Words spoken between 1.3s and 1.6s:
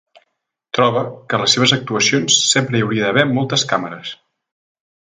a les